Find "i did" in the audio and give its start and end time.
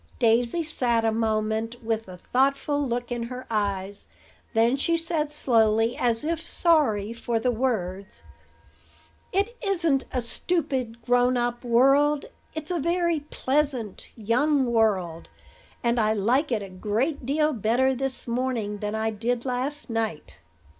18.95-19.45